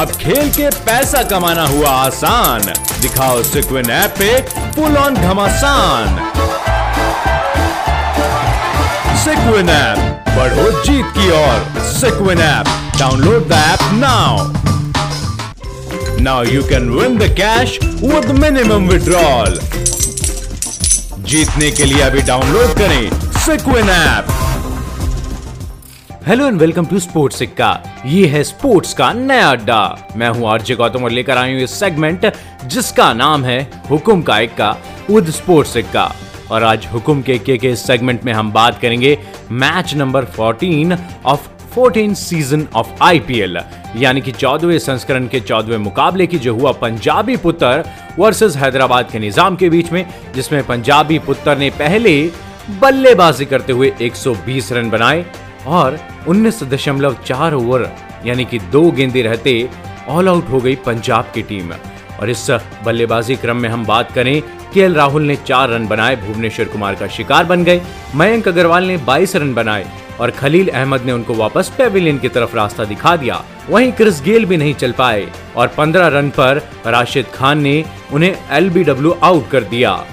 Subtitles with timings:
[0.00, 2.60] अब खेल के पैसा कमाना हुआ आसान।
[3.00, 4.28] दिखाओ सिक्विन ऐप पे
[4.72, 6.16] फुल ऑन घमासान।
[9.16, 12.66] सिक्विन ऐप, बढ़ो जीत की ओर। Sequin app,
[12.98, 14.48] download the app now.
[16.22, 19.60] Now you can win the cash with minimum withdrawal.
[21.18, 23.10] जीतने के लिए अभी डाउनलोड करें
[23.40, 24.36] sequin app.
[26.30, 27.68] Hello and welcome to sports Sikka.
[28.06, 31.70] ये है स्पोर्ट्स का नया अड्डा। मैं हूँ आरजे गौतम और लेकर आई हूँ इस
[31.70, 32.26] सेगमेंट
[32.64, 34.70] जिसका नाम है हुकुम का इक्का
[35.10, 36.04] विद स्पोर्ट्स सिक्का।
[36.50, 39.16] और आज हुकुम के के इस सेगमेंट में हम बात करेंगे
[39.52, 43.60] match number 14 of 14 season of IPL
[43.96, 47.84] यानी कि चौदहवें संस्करण के चौदहवें मुकाबले की जो हुआ पंजाबी पुत्र
[48.18, 50.04] वर्सेस हैदराबाद के निज़ाम के बीच में,
[50.34, 52.18] जिसमें पंजाबी पुत्र ने पहले
[52.80, 55.24] बल्लेबाजी करते हुए 120 रन बनाए।
[55.66, 57.90] और 19.4 ओवर,
[58.26, 59.70] यानी कि दो गेंदे रहते
[60.08, 61.72] ऑल आउट हो गई पंजाब की टीम।
[62.20, 62.50] और इस
[62.84, 64.42] बल्लेबाजी क्रम में हम बात करें
[64.74, 67.82] के राहुल ने चार रन बनाए, भुवनेश्वर कुमार का शिकार बन गए,
[68.14, 69.86] मयंक अग्रवाल ने 22 रन बनाए,
[70.20, 74.44] और खलील अहमद ने उनको वापस पेविलियन की तरफ़ रास्ता दिखा दिया। वहीं क्रिस गेल
[74.44, 79.64] भी नहीं चल पाए, और 15 रन पर राशिद खान ने उन्हें एलबीडब्ल्यू आउट कर
[79.64, 80.04] दिया।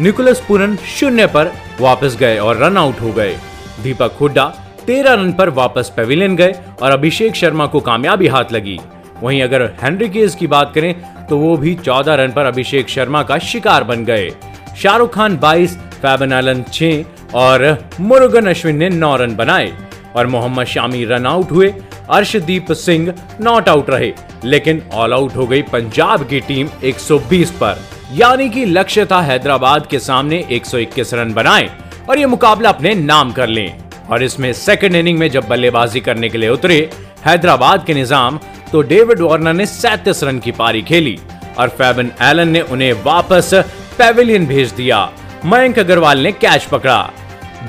[0.00, 3.36] निकोलस पूरन शून्य पर वापस गए और रन आउट हो गए।
[3.82, 4.54] दीपक हुड्डा
[4.86, 8.78] तेरह रन पर वापस पेविलियन गए और अभिषेक शर्मा को कामयाबी हाथ लगी।
[9.22, 10.94] वहीं अगर हेनरी केस की बात करें
[11.26, 14.30] तो वो भी चौदह रन पर अभिषेक शर्मा का शिकार बन गए।
[14.76, 17.66] शाहरुख खान बाईस फैबन एलन छह और
[18.00, 19.72] मुरुगन अश्विन ने नौ रन बनाए
[20.16, 21.72] और मोहम्मद शामी रन आउट हुए।
[22.10, 24.12] अर्शदीप सिंह नॉट आउट रहे,
[24.44, 27.80] लेकिन ऑल आउट हो गई पंजाब की टीम 120 पर।
[28.12, 31.70] यानी कि लक्ष्य था हैदराबाद के सामने 121 रन बनाए
[32.08, 36.28] और ये मुकाबला अपने नाम कर लें। और इसमें सेकंड इनिंग में जब बल्लेबाजी करने
[36.28, 36.78] के लिए उतरे
[37.26, 38.38] हैदराबाद के निज़ाम
[38.72, 41.18] तो डेविड वार्नर ने सैतीस रन की पारी खेली
[41.58, 43.50] और फैबन एलन ने उन्हें वापस
[43.98, 44.98] पेविलियन भेज दिया।
[45.44, 47.10] मयंक अग्रवाल ने कैच पकड़ा।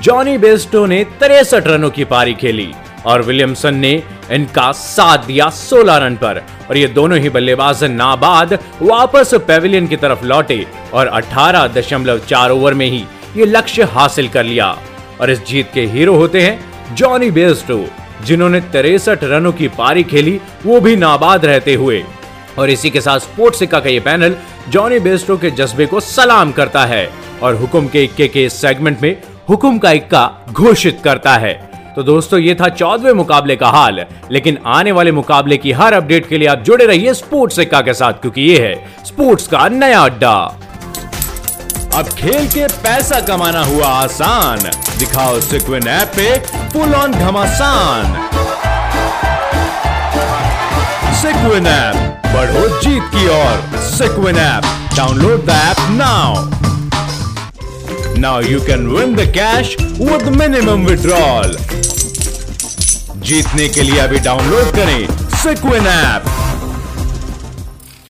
[0.04, 2.72] जॉनी बेस्टो ने तिरसठ रनों की पारी खेली
[3.06, 3.92] और विलियमसन ने
[4.32, 9.98] इनका साथ दिया 16 रन पर। और ये दोनों ही बल्लेबाज नाबाद वापस पेविलियन की
[9.98, 13.04] तरफ़ लौटे और 18.4 ओवर में ही
[13.38, 14.76] ये लक्ष्य हासिल कर लिया।
[15.22, 17.86] और इस जीत के हीरो होते हैं जॉनी बेस्टो
[18.26, 22.04] जिन्होंने तिरसठ रनों की पारी खेली, वो भी नाबाद रहते हुए।
[22.60, 24.36] और इसी के साथ स्पोर्ट्स का ये पैनल
[24.70, 27.08] जॉनी बेस्टो के जज्बे को सलाम करता है
[27.44, 29.16] और हुकुम के इक्के के सेगमेंट में
[29.50, 31.54] हुकुम का इक्का घोषित करता है।
[31.96, 36.28] तो दोस्तों, ये था चौदवे मुकाबले का हाल, लेकिन आने वाले मुकाबले की हर अपडेट
[36.28, 40.00] के लिए आप जुड़े रहिए स्पोर्ट्स सिक्का के साथ, क्योंकि ये है स्पोर्ट्स का नया
[40.00, 40.36] अड्डा।
[41.96, 44.60] अब खेल के पैसा कमाना हुआ आसान।
[45.00, 46.40] दिखाओ सिक्विन ऐप पे
[46.74, 48.04] फुल ऑन घमासान।
[51.22, 51.96] सिक्विन ऐप,
[52.26, 54.64] बढ़ो जीत की ओर। Sequin app,
[54.96, 56.34] download the app now.
[58.20, 61.58] Now you can win the cash with minimum withdrawal.
[63.22, 65.08] जीतने के लिए अभी डाउनलोड करें
[65.44, 66.45] सिक्विन ऐप।